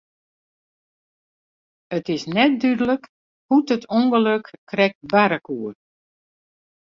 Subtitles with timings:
[1.97, 3.03] It is net dúdlik
[3.49, 5.69] hoe't it ûngelok krekt barre koe.